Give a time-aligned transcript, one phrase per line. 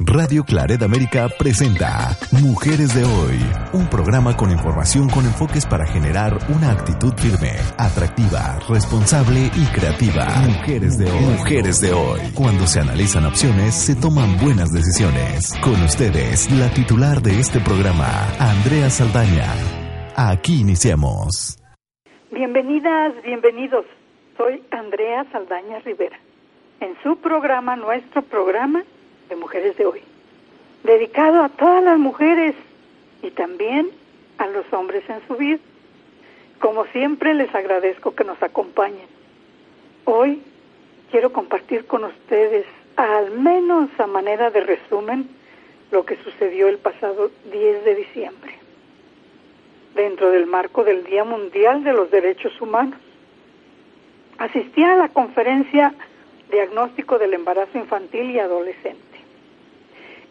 [0.00, 3.38] Radio Claret América presenta Mujeres de Hoy,
[3.74, 10.24] un programa con información con enfoques para generar una actitud firme, atractiva, responsable y creativa.
[10.48, 11.36] Mujeres de Hoy.
[11.36, 12.20] Mujeres de Hoy.
[12.34, 15.52] Cuando se analizan opciones, se toman buenas decisiones.
[15.62, 18.08] Con ustedes, la titular de este programa,
[18.40, 19.52] Andrea Saldaña.
[20.16, 21.60] Aquí iniciamos.
[22.30, 23.84] Bienvenidas, bienvenidos.
[24.38, 26.18] Soy Andrea Saldaña Rivera.
[26.80, 28.82] En su programa, nuestro programa,
[29.32, 30.02] de Mujeres de Hoy,
[30.84, 32.54] dedicado a todas las mujeres
[33.22, 33.88] y también
[34.36, 35.58] a los hombres en su vida.
[36.58, 39.06] Como siempre, les agradezco que nos acompañen.
[40.04, 40.42] Hoy
[41.10, 45.30] quiero compartir con ustedes, al menos a manera de resumen,
[45.90, 48.52] lo que sucedió el pasado 10 de diciembre,
[49.94, 53.00] dentro del marco del Día Mundial de los Derechos Humanos.
[54.36, 55.94] Asistí a la conferencia
[56.50, 59.11] Diagnóstico del Embarazo Infantil y Adolescente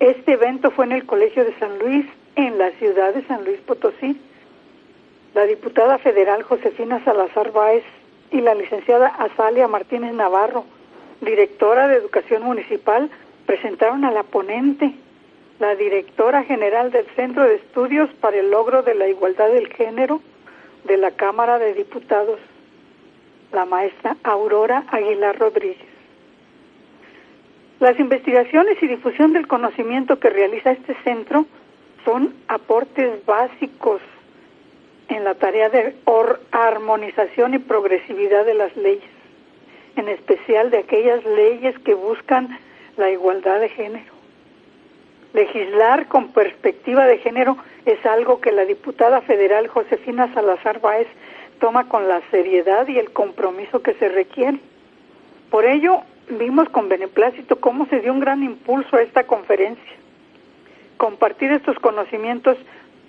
[0.02, 3.60] este evento fue en el Colegio de San Luis, en la ciudad de San Luis
[3.60, 4.20] Potosí.
[5.36, 7.84] La diputada federal Josefina Salazar Báez
[8.32, 10.66] y la licenciada Azalia Martínez Navarro,
[11.22, 13.12] directora de Educación Municipal,
[13.46, 14.92] presentaron a la ponente,
[15.60, 20.20] la directora general del Centro de Estudios para el Logro de la Igualdad del Género
[20.86, 22.40] de la Cámara de Diputados,
[23.52, 25.91] la maestra Aurora Aguilar Rodríguez.
[27.82, 31.48] Las investigaciones y difusión del conocimiento que realiza este centro
[32.06, 34.00] son aportes básicos
[35.08, 35.96] en la tarea de
[36.52, 39.10] armonización y progresividad de las leyes,
[39.96, 42.56] en especial de aquellas leyes que buscan
[42.98, 44.14] la igualdad de género.
[45.34, 51.08] Legislar con perspectiva de género es algo que la diputada federal Josefina Salazar Báez
[51.60, 54.60] toma con la seriedad y el compromiso que se requiere.
[55.50, 59.94] Por ello, vimos con beneplácito cómo se dio un gran impulso a esta conferencia.
[60.98, 62.58] Compartir estos conocimientos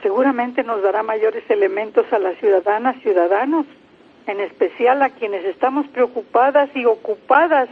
[0.03, 3.67] seguramente nos dará mayores elementos a las ciudadanas, ciudadanos,
[4.27, 7.69] en especial a quienes estamos preocupadas y ocupadas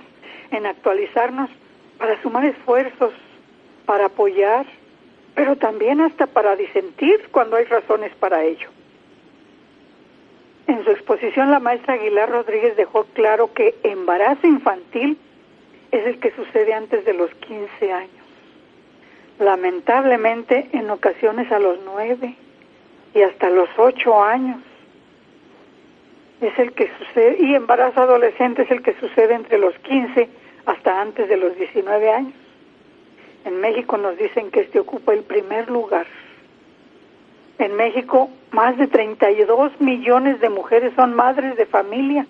[0.51, 1.51] en actualizarnos
[1.99, 3.13] para sumar esfuerzos,
[3.87, 4.67] para apoyar,
[5.35, 8.69] pero también hasta para disentir cuando hay razones para ello.
[10.67, 15.19] En su exposición, la maestra Aguilar Rodríguez dejó claro que embarazo infantil
[15.91, 18.11] es el que sucede antes de los 15 años.
[19.39, 22.35] Lamentablemente, en ocasiones a los 9
[23.15, 24.59] y hasta los 8 años.
[26.41, 30.29] Es el que sucede, y embarazo adolescente es el que sucede entre los 15
[30.67, 32.35] hasta antes de los 19 años.
[33.45, 36.07] En México nos dicen que este ocupa el primer lugar.
[37.59, 42.27] En México, más de 32 millones de mujeres son madres de familia.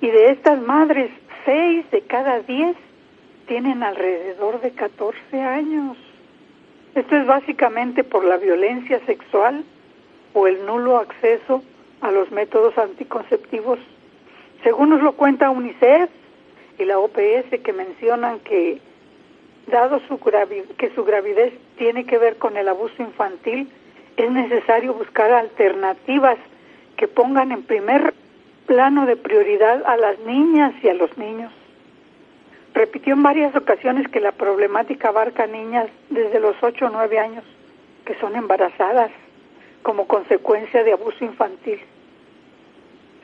[0.00, 1.10] Y de estas madres,
[1.48, 2.76] seis de cada diez
[3.46, 5.96] tienen alrededor de 14 años.
[6.94, 9.64] Esto es básicamente por la violencia sexual
[10.34, 11.62] o el nulo acceso
[12.02, 13.78] a los métodos anticonceptivos.
[14.62, 16.10] Según nos lo cuenta UNICEF
[16.78, 18.82] y la OPS que mencionan que
[19.68, 20.18] dado su
[20.76, 23.70] que su gravidez tiene que ver con el abuso infantil,
[24.18, 26.36] es necesario buscar alternativas
[26.98, 28.12] que pongan en primer
[28.68, 31.50] plano de prioridad a las niñas y a los niños.
[32.74, 37.18] Repitió en varias ocasiones que la problemática abarca a niñas desde los 8 o 9
[37.18, 37.44] años
[38.04, 39.10] que son embarazadas
[39.82, 41.80] como consecuencia de abuso infantil.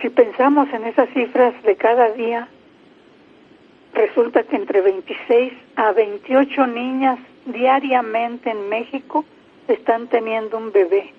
[0.01, 2.49] Si pensamos en esas cifras de cada día,
[3.93, 9.25] resulta que entre 26 a 28 niñas diariamente en México
[9.69, 11.13] están teniendo un bebé.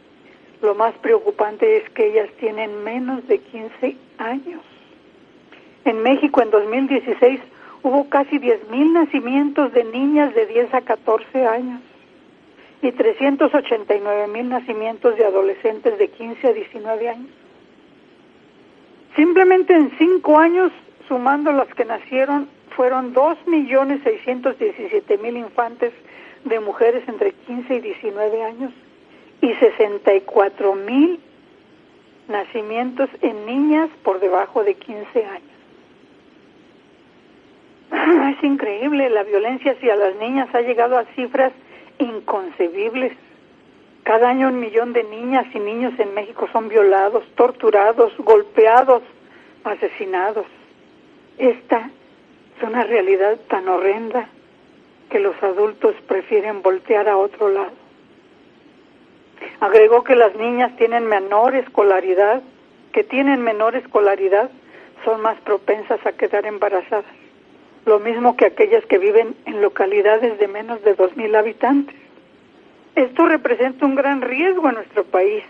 [0.65, 4.63] Lo más preocupante es que ellas tienen menos de 15 años.
[5.83, 7.39] En México en 2016
[7.83, 11.81] hubo casi 10.000 nacimientos de niñas de 10 a 14 años
[12.81, 17.29] y 389.000 nacimientos de adolescentes de 15 a 19 años.
[19.15, 20.71] Simplemente en cinco años,
[21.07, 25.93] sumando las que nacieron, fueron 2.617.000 infantes
[26.43, 28.73] de mujeres entre 15 y 19 años
[29.45, 31.19] y 64.000
[32.27, 35.55] nacimientos en niñas por debajo de 15 años.
[38.37, 41.53] Es increíble, la violencia hacia las niñas ha llegado a cifras
[41.99, 43.13] inconcebibles.
[44.01, 49.03] Cada año un millón de niñas y niños en México son violados, torturados, golpeados,
[49.63, 50.47] asesinados.
[51.37, 51.91] Esta
[52.57, 54.27] es una realidad tan horrenda
[55.11, 57.84] que los adultos prefieren voltear a otro lado.
[59.59, 62.41] Agregó que las niñas tienen menor escolaridad,
[62.91, 64.49] que tienen menor escolaridad,
[65.03, 67.05] son más propensas a quedar embarazadas,
[67.85, 71.95] lo mismo que aquellas que viven en localidades de menos de 2.000 habitantes.
[72.95, 75.43] Esto representa un gran riesgo en nuestro país.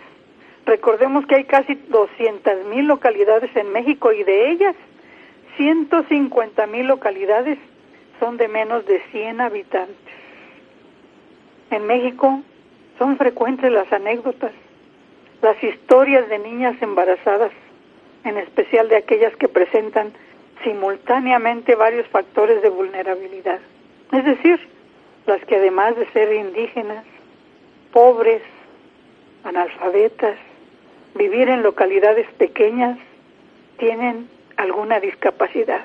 [0.66, 4.74] Recordemos que hay casi 200.000 localidades en México y de ellas
[5.56, 7.58] 150.000 localidades
[8.18, 9.96] son de menos de 100 habitantes.
[11.70, 12.42] En México
[12.98, 14.52] son frecuentes las anécdotas,
[15.42, 17.52] las historias de niñas embarazadas,
[18.24, 20.12] en especial de aquellas que presentan
[20.64, 23.60] simultáneamente varios factores de vulnerabilidad.
[24.12, 24.58] Es decir,
[25.26, 27.04] las que además de ser indígenas,
[27.92, 28.42] pobres,
[29.44, 30.36] analfabetas,
[31.14, 32.98] vivir en localidades pequeñas,
[33.78, 35.84] tienen alguna discapacidad.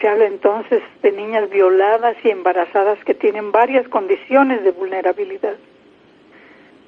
[0.00, 5.56] Se habla entonces de niñas violadas y embarazadas que tienen varias condiciones de vulnerabilidad.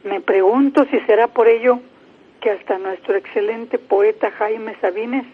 [0.04, 1.80] Me pregunto si será por ello
[2.40, 5.26] que hasta nuestro excelente poeta Jaime Sabines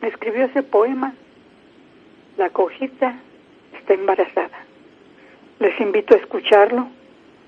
[0.00, 1.14] escribió ese poema.
[2.36, 3.20] La cojita
[3.78, 4.66] está embarazada.
[5.60, 6.88] Les invito a escucharlo.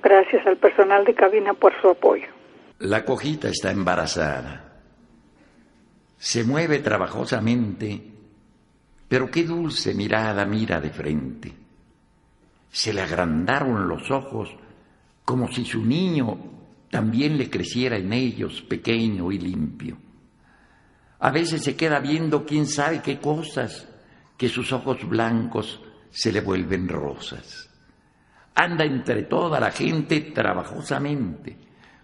[0.02, 2.28] Gracias al personal de cabina por su apoyo.
[2.78, 4.74] La cojita está embarazada.
[6.18, 8.00] Se mueve trabajosamente,
[9.08, 11.52] pero qué dulce mirada mira de frente.
[12.70, 14.54] Se le agrandaron los ojos
[15.24, 16.38] como si su niño
[16.90, 19.96] también le creciera en ellos pequeño y limpio.
[21.18, 23.88] A veces se queda viendo quién sabe qué cosas,
[24.36, 25.80] que sus ojos blancos
[26.10, 27.70] se le vuelven rosas.
[28.54, 31.56] Anda entre toda la gente trabajosamente,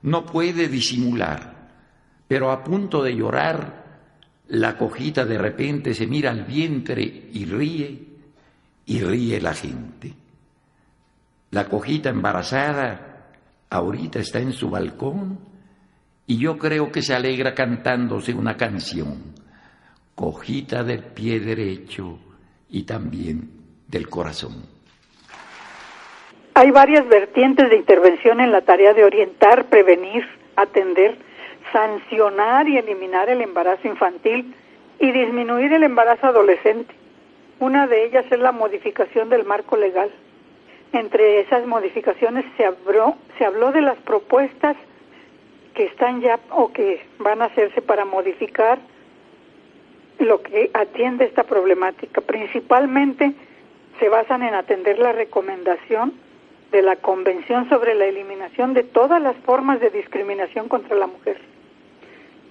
[0.03, 1.69] no puede disimular,
[2.27, 3.81] pero a punto de llorar,
[4.49, 7.03] la cojita de repente se mira al vientre
[7.33, 8.09] y ríe,
[8.87, 10.13] y ríe la gente.
[11.51, 13.10] La cojita embarazada
[13.71, 15.39] ahorita está en su balcón
[16.27, 19.35] y yo creo que se alegra cantándose una canción,
[20.15, 22.19] cojita del pie derecho
[22.69, 23.51] y también
[23.89, 24.65] del corazón.
[26.55, 30.27] Hay varias vertientes de intervención en la tarea de orientar, prevenir,
[30.57, 31.17] atender,
[31.73, 34.55] sancionar y eliminar el embarazo infantil
[34.99, 36.95] y disminuir el embarazo adolescente.
[37.61, 40.11] Una de ellas es la modificación del marco legal.
[40.93, 44.77] Entre esas modificaciones se habló, se habló de las propuestas
[45.75, 48.79] que están ya o que van a hacerse para modificar
[50.19, 52.21] lo que atiende esta problemática.
[52.21, 53.33] Principalmente
[54.01, 56.13] se basan en atender la recomendación
[56.73, 61.39] de la Convención sobre la Eliminación de todas las formas de discriminación contra la mujer.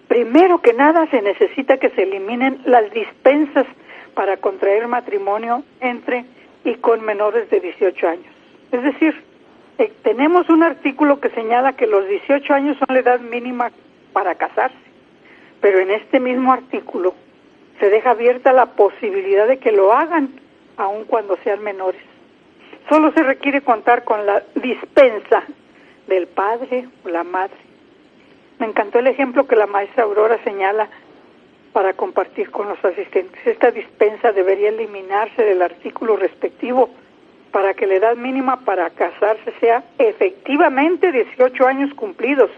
[0.07, 3.67] Primero que nada se necesita que se eliminen las dispensas
[4.13, 6.25] para contraer matrimonio entre
[6.63, 8.33] y con menores de 18 años.
[8.71, 9.23] Es decir,
[9.77, 13.71] eh, tenemos un artículo que señala que los 18 años son la edad mínima
[14.13, 14.77] para casarse,
[15.61, 17.13] pero en este mismo artículo
[17.79, 20.29] se deja abierta la posibilidad de que lo hagan
[20.77, 22.01] aun cuando sean menores.
[22.89, 25.43] Solo se requiere contar con la dispensa
[26.07, 27.55] del padre o la madre.
[28.59, 30.89] Me encantó el ejemplo que la maestra Aurora señala
[31.73, 33.45] para compartir con los asistentes.
[33.45, 36.89] Esta dispensa debería eliminarse del artículo respectivo
[37.51, 42.49] para que la edad mínima para casarse sea efectivamente 18 años cumplidos,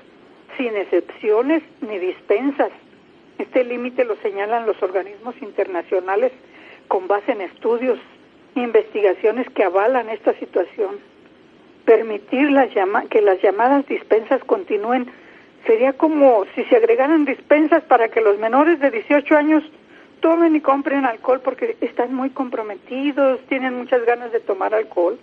[0.58, 2.72] sin excepciones ni dispensas.
[3.38, 6.32] Este límite lo señalan los organismos internacionales
[6.88, 8.00] con base en estudios
[8.56, 11.00] e investigaciones que avalan esta situación.
[11.86, 12.70] Permitir las
[13.10, 15.08] que las llamadas dispensas continúen
[15.66, 19.64] sería como si se agregaran dispensas para que los menores de 18 años
[20.22, 25.18] tomen y compren alcohol porque están muy comprometidos, tienen muchas ganas de tomar alcohol.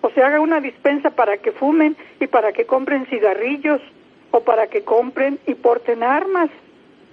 [0.00, 3.80] O se haga una dispensa para que fumen y para que compren cigarrillos
[4.30, 6.50] o para que compren y porten armas.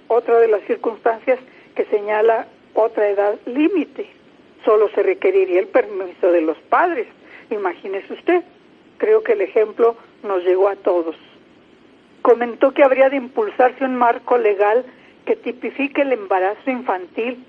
[0.08, 1.38] Otra de las circunstancias
[1.74, 4.06] que señala otra edad límite.
[4.64, 7.08] Solo se requeriría el permiso de los padres.
[7.50, 8.42] Imagínese usted.
[8.98, 11.16] Creo que el ejemplo nos llegó a todos.
[12.26, 14.84] Comentó que habría de impulsarse un marco legal
[15.26, 17.46] que tipifique el embarazo infantil,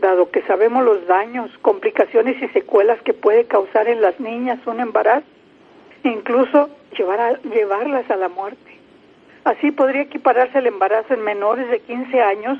[0.00, 4.78] dado que sabemos los daños, complicaciones y secuelas que puede causar en las niñas un
[4.78, 5.26] embarazo,
[6.04, 8.78] incluso llevarlas a la muerte.
[9.42, 12.56] Así podría equipararse el embarazo en menores de 15 años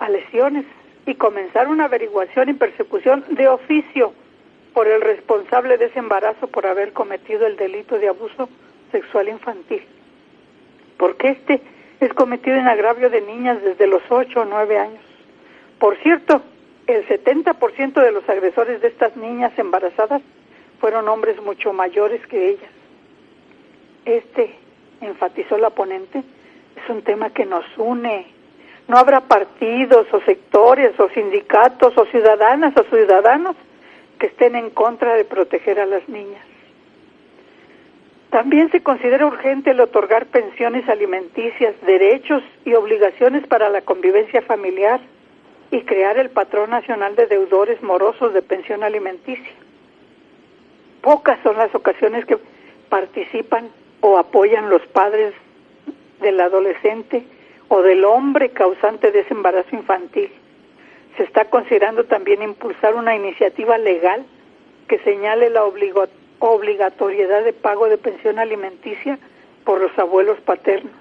[0.00, 0.64] a lesiones
[1.06, 4.14] y comenzar una averiguación y persecución de oficio
[4.72, 8.48] por el responsable de ese embarazo por haber cometido el delito de abuso
[8.90, 9.86] sexual infantil.
[10.96, 11.60] Porque este
[12.00, 15.02] es cometido en agravio de niñas desde los 8 o 9 años.
[15.78, 16.42] Por cierto,
[16.86, 20.22] el 70% de los agresores de estas niñas embarazadas
[20.80, 22.70] fueron hombres mucho mayores que ellas.
[24.04, 24.54] Este,
[25.00, 28.26] enfatizó la ponente, es un tema que nos une.
[28.86, 33.56] No habrá partidos o sectores o sindicatos o ciudadanas o ciudadanos
[34.18, 36.44] que estén en contra de proteger a las niñas.
[38.34, 44.98] También se considera urgente el otorgar pensiones alimenticias, derechos y obligaciones para la convivencia familiar
[45.70, 49.52] y crear el patrón nacional de deudores morosos de pensión alimenticia.
[51.00, 52.36] Pocas son las ocasiones que
[52.88, 53.68] participan
[54.00, 55.32] o apoyan los padres
[56.20, 57.22] del adolescente
[57.68, 60.32] o del hombre causante de ese embarazo infantil.
[61.16, 64.26] Se está considerando también impulsar una iniciativa legal
[64.88, 66.23] que señale la obligatoriedad
[67.44, 69.18] de pago de pensión alimenticia
[69.64, 70.92] por los abuelos paternos,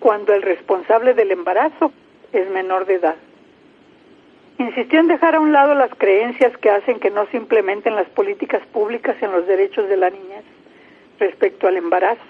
[0.00, 1.92] cuando el responsable del embarazo
[2.32, 3.14] es menor de edad.
[4.58, 8.08] Insistió en dejar a un lado las creencias que hacen que no se implementen las
[8.08, 10.44] políticas públicas en los derechos de la niñez
[11.18, 12.20] respecto al embarazo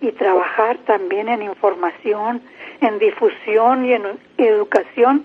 [0.00, 2.42] y trabajar también en información,
[2.80, 4.02] en difusión y en
[4.36, 5.24] educación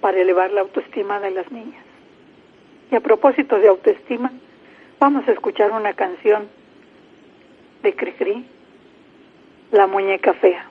[0.00, 1.84] para elevar la autoestima de las niñas.
[2.90, 4.32] Y a propósito de autoestima,
[5.00, 6.46] vamos a escuchar una canción
[7.82, 8.46] de Cricri,
[9.72, 10.70] La muñeca fea.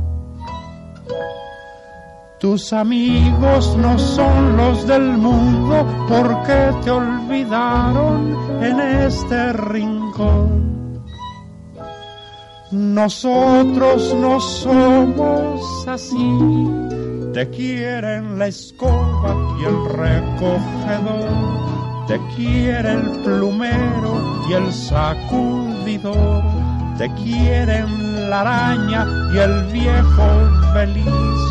[2.41, 11.03] tus amigos no son los del mundo porque te olvidaron en este rincón.
[12.71, 16.39] Nosotros no somos así,
[17.31, 21.29] te quieren la escoba y el recogedor,
[22.07, 26.43] te quiere el plumero y el sacudidor,
[26.97, 30.23] te quieren la araña y el viejo
[30.73, 31.50] feliz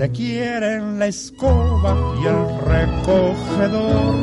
[0.00, 4.14] te quieren la escoba y el recogedor,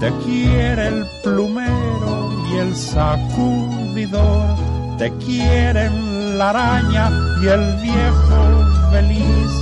[0.00, 4.56] te quiere el plumero y el sacudidor,
[4.98, 9.52] te quieren la araña y el viejo feliz.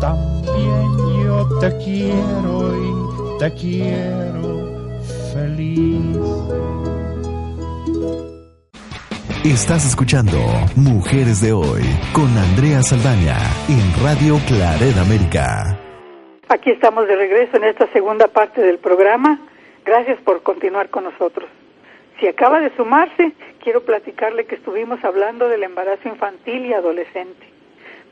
[0.00, 4.96] También yo te quiero y te quiero
[5.34, 7.01] feliz.
[9.44, 10.38] Estás escuchando
[10.76, 11.82] Mujeres de Hoy
[12.12, 13.34] con Andrea Saldaña
[13.68, 15.76] en Radio Claret América.
[16.48, 19.40] Aquí estamos de regreso en esta segunda parte del programa.
[19.84, 21.50] Gracias por continuar con nosotros.
[22.20, 23.32] Si acaba de sumarse,
[23.64, 27.44] quiero platicarle que estuvimos hablando del embarazo infantil y adolescente.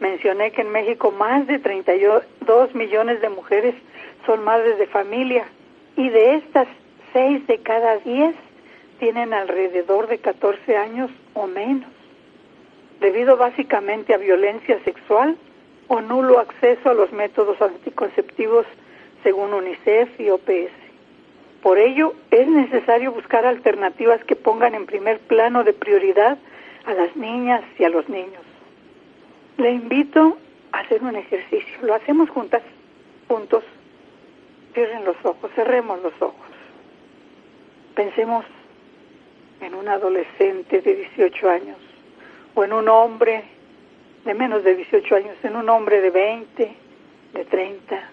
[0.00, 3.76] Mencioné que en México más de 32 millones de mujeres
[4.26, 5.44] son madres de familia
[5.96, 6.66] y de estas,
[7.12, 8.34] 6 de cada 10
[8.99, 11.90] tienen alrededor de 14 años o menos,
[13.00, 15.37] debido básicamente a violencia sexual
[15.88, 18.66] o nulo acceso a los métodos anticonceptivos
[19.22, 20.72] según UNICEF y OPS.
[21.62, 26.38] Por ello, es necesario buscar alternativas que pongan en primer plano de prioridad
[26.87, 28.42] a las niñas y a los niños.
[29.58, 30.38] Le invito
[30.72, 31.78] a hacer un ejercicio.
[31.82, 32.62] Lo hacemos juntas,
[33.28, 33.62] juntos.
[34.72, 36.46] Cierren los ojos, cerremos los ojos.
[37.94, 38.44] Pensemos
[39.61, 41.76] en un adolescente de 18 años
[42.55, 43.45] o en un hombre
[44.25, 46.76] de menos de 18 años, en un hombre de 20,
[47.33, 48.11] de 30,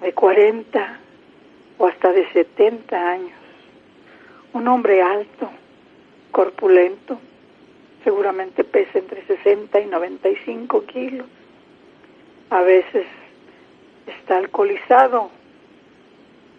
[0.00, 0.98] de 40
[1.78, 3.38] o hasta de 70 años.
[4.52, 5.50] Un hombre alto,
[6.32, 7.18] corpulento,
[8.02, 11.26] seguramente pesa entre 60 y 95 kilos.
[12.50, 13.06] A veces
[14.06, 15.30] está alcoholizado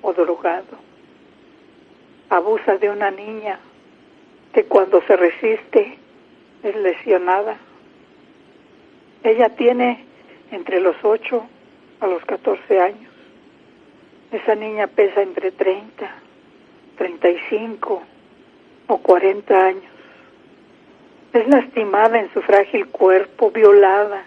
[0.02, 0.80] o drogado.
[2.30, 3.60] Abusa de una niña
[4.54, 5.98] que cuando se resiste
[6.64, 7.58] es lesionada.
[9.24, 10.06] Ella tiene
[10.52, 11.44] entre los 8
[12.02, 13.12] a los 14 años.
[14.32, 16.10] Esa niña pesa entre 30,
[16.98, 18.04] 35
[18.88, 19.92] o 40 años.
[21.34, 24.24] Es lastimada en su frágil cuerpo, violada,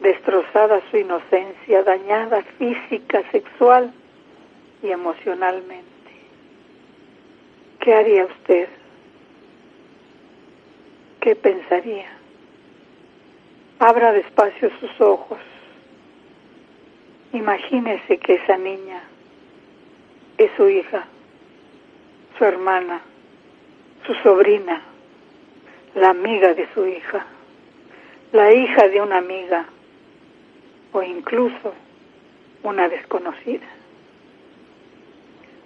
[0.00, 3.92] destrozada su inocencia, dañada física, sexual
[4.82, 5.84] y emocionalmente.
[7.80, 8.68] ¿Qué haría usted?
[11.24, 12.04] ¿Qué pensaría?
[13.78, 15.38] Abra despacio sus ojos.
[17.32, 19.02] Imagínese que esa niña
[20.36, 21.06] es su hija,
[22.36, 23.00] su hermana,
[24.06, 24.82] su sobrina,
[25.94, 27.24] la amiga de su hija,
[28.32, 29.64] la hija de una amiga
[30.92, 31.72] o incluso
[32.62, 33.66] una desconocida.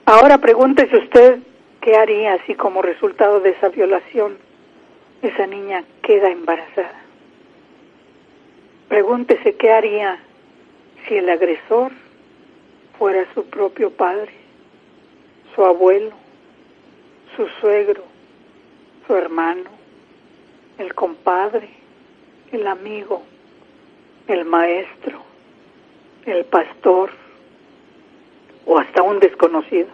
[0.07, 1.41] Ahora pregúntese usted
[1.81, 4.47] qué haría si como resultado de esa violación
[5.23, 7.03] esa niña queda embarazada.
[8.89, 10.19] Pregúntese qué haría
[11.07, 11.93] si el agresor
[12.99, 14.33] fuera su propio padre,
[15.55, 16.13] su abuelo,
[17.37, 18.03] su suegro,
[19.07, 19.71] su hermano,
[20.79, 21.69] el compadre,
[22.53, 23.23] el amigo,
[24.27, 25.23] el maestro,
[26.27, 27.11] el pastor
[28.67, 29.89] o hasta un desconocido.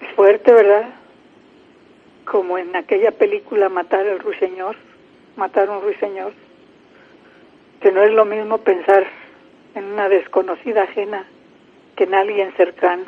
[0.00, 1.01] Es fuerte, ¿verdad?
[2.32, 4.74] Como en aquella película Matar al ruiseñor,
[5.36, 6.32] matar un ruiseñor,
[7.82, 9.04] que no es lo mismo pensar
[9.74, 11.26] en una desconocida ajena
[11.94, 13.04] que en alguien cercano.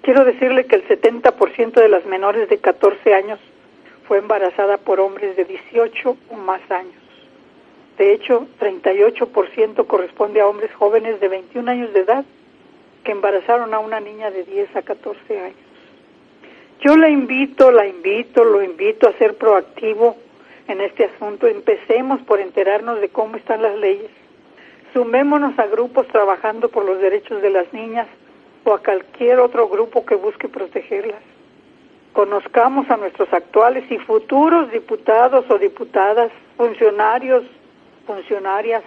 [0.00, 3.38] Quiero decirle que el 70% de las menores de 14 años
[4.08, 6.94] fue embarazada por hombres de 18 o más años.
[7.98, 12.24] De hecho, 38% corresponde a hombres jóvenes de 21 años de edad
[13.04, 15.69] que embarazaron a una niña de 10 a 14 años.
[16.82, 20.16] Yo la invito, la invito, lo invito a ser proactivo
[20.66, 21.46] en este asunto.
[21.46, 24.10] Empecemos por enterarnos de cómo están las leyes.
[24.94, 28.06] Sumémonos a grupos trabajando por los derechos de las niñas
[28.64, 31.20] o a cualquier otro grupo que busque protegerlas.
[32.14, 37.44] Conozcamos a nuestros actuales y futuros diputados o diputadas, funcionarios,
[38.06, 38.82] funcionarias,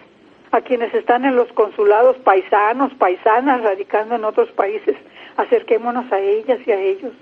[0.51, 4.95] a quienes están en los consulados paisanos, paisanas, radicando en otros países.
[5.38, 7.13] Acerquémonos a ellas y a ellos.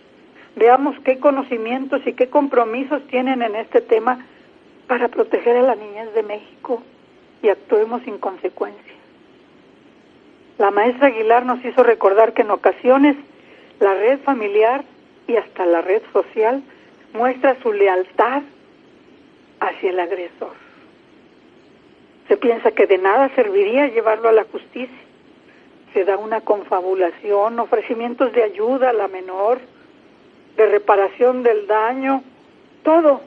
[0.55, 4.25] Veamos qué conocimientos y qué compromisos tienen en este tema
[4.87, 6.83] para proteger a las niñas de México
[7.41, 8.93] y actuemos en consecuencia.
[10.57, 13.15] La maestra Aguilar nos hizo recordar que en ocasiones
[13.79, 14.83] la red familiar
[15.27, 16.61] y hasta la red social
[17.13, 18.43] muestra su lealtad
[19.59, 20.53] hacia el agresor.
[22.27, 24.97] Se piensa que de nada serviría llevarlo a la justicia.
[25.93, 29.59] Se da una confabulación, ofrecimientos de ayuda a la menor,
[30.57, 32.23] de reparación del daño,
[32.83, 33.21] todo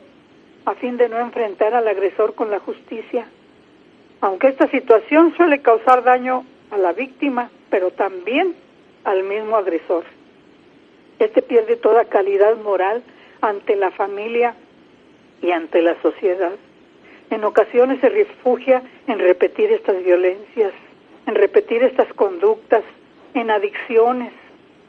[0.64, 3.26] a fin de no enfrentar al agresor con la justicia.
[4.20, 8.54] Aunque esta situación suele causar daño a la víctima, pero también
[9.04, 10.04] al mismo agresor.
[11.18, 13.02] Este pierde toda calidad moral
[13.40, 14.54] ante la familia
[15.42, 16.52] y ante la sociedad.
[17.30, 20.72] En ocasiones se refugia en repetir estas violencias,
[21.26, 22.82] en repetir estas conductas,
[23.34, 24.32] en adicciones.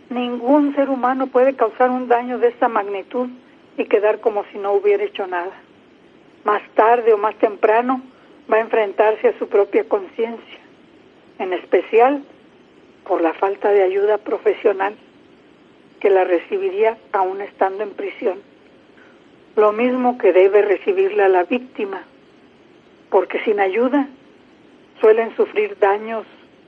[0.10, 3.30] Ningún ser humano puede causar un daño de esta magnitud
[3.78, 5.52] y quedar como si no hubiera hecho nada.
[6.44, 8.02] Más tarde o más temprano
[8.52, 10.60] va a enfrentarse a su propia conciencia,
[11.40, 12.24] en especial
[13.08, 14.96] por la falta de ayuda profesional
[16.00, 18.40] que la recibiría aún estando en prisión.
[19.56, 22.04] Lo mismo que debe recibirla la víctima,
[23.10, 24.08] porque sin ayuda
[25.02, 26.26] suelen sufrir daños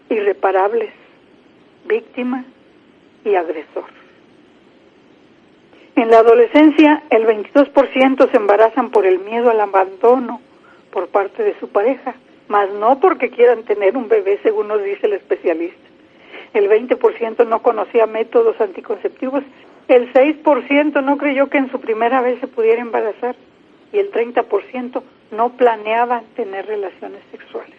[0.10, 0.91] irreparables,
[1.86, 2.45] víctima
[3.28, 3.86] y agresor.
[5.96, 10.42] En la adolescencia, el 22% se embarazan por el miedo al abandono
[10.92, 12.16] por parte de su pareja,
[12.48, 15.88] mas no porque quieran tener un bebé, según nos dice el especialista.
[16.54, 19.44] El 20% no conocía métodos anticonceptivos,
[19.88, 23.36] el 6% no creyó que en su primera vez se pudiera embarazar
[23.92, 27.76] y el 30% no planeaban tener relaciones sexuales.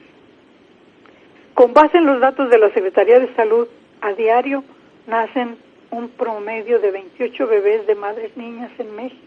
[1.54, 3.68] Con base en los datos de la Secretaría de Salud,
[4.00, 4.64] a diario
[5.08, 5.56] nacen
[5.90, 9.24] un promedio de 28 bebés de madres niñas en México.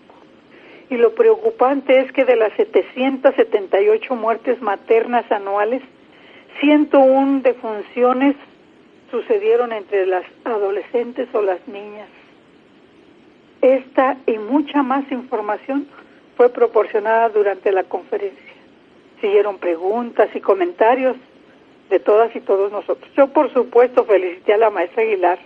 [0.90, 5.82] Y lo preocupante es que de las 778 muertes maternas anuales,
[6.60, 8.36] 101 defunciones
[9.10, 12.08] sucedieron entre las adolescentes o las niñas.
[13.62, 15.88] Esta y mucha más información
[16.36, 18.54] fue proporcionada durante la conferencia.
[19.20, 21.16] Siguieron preguntas y comentarios
[21.90, 23.10] de todas y todos nosotros.
[23.16, 25.40] Yo, por supuesto, felicité a la maestra Aguilar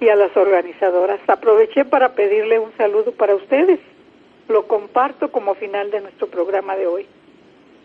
[0.00, 1.20] y a las organizadoras.
[1.26, 3.80] Aproveché para pedirle un saludo para ustedes.
[4.48, 7.06] Lo comparto como final de nuestro programa de hoy.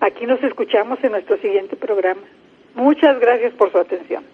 [0.01, 2.21] Aquí nos escuchamos en nuestro siguiente programa.
[2.75, 4.25] Muchas gracias por su atención.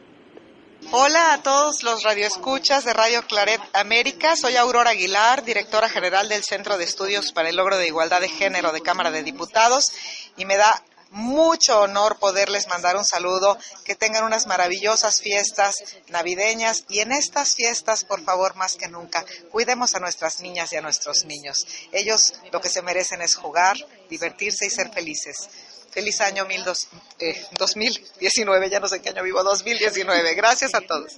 [0.91, 4.35] Hola a todos los radioescuchas de Radio Claret América.
[4.35, 8.29] Soy Aurora Aguilar, directora general del Centro de Estudios para el Logro de Igualdad de
[8.29, 9.91] Género de Cámara de Diputados
[10.37, 10.83] y me da
[11.15, 15.75] mucho honor poderles mandar un saludo, que tengan unas maravillosas fiestas
[16.09, 20.75] navideñas y en estas fiestas, por favor, más que nunca, cuidemos a nuestras niñas y
[20.75, 21.65] a nuestros niños.
[21.93, 23.77] Ellos lo que se merecen es jugar,
[24.09, 25.49] divertirse y ser felices.
[25.89, 30.35] Feliz año mil dos, eh, 2019, ya no sé qué año vivo, 2019.
[30.35, 31.17] Gracias a todos.